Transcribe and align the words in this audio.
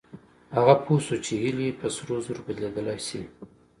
هغه 0.57 0.75
پوه 0.83 0.99
شو 1.05 1.17
چې 1.25 1.33
هيلې 1.43 1.69
په 1.79 1.87
سرو 1.95 2.15
زرو 2.25 2.41
بدلېدلای 2.47 2.99
شي. 3.07 3.21